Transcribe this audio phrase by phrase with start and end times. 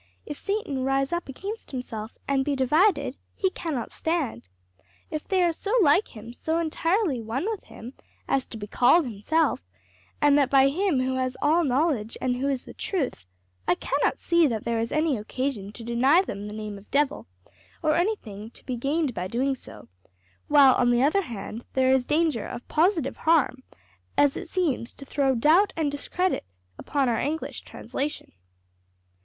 [0.25, 4.49] If Satan rise up against himself, and be divided, he cannot stand.'
[5.11, 7.93] If they are so like him, so entirely one with him,
[8.27, 9.61] as to be called himself
[10.19, 13.27] and that by Him who has all knowledge and who is the Truth
[13.67, 17.27] I cannot see that there is any occasion to deny them the name of devil,
[17.83, 19.87] or anything to be gained by doing so;
[20.47, 23.61] while on the other hand there is danger of positive harm,
[24.17, 26.43] as it seems to throw doubt and discredit
[26.79, 28.31] upon our English translation."